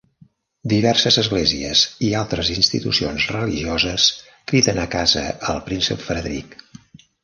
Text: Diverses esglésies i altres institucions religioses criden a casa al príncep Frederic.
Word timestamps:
Diverses 0.71 1.19
esglésies 1.23 1.83
i 2.07 2.09
altres 2.21 2.51
institucions 2.55 3.29
religioses 3.37 4.09
criden 4.55 4.85
a 4.89 4.91
casa 4.99 5.29
al 5.55 5.67
príncep 5.73 6.07
Frederic. 6.13 6.63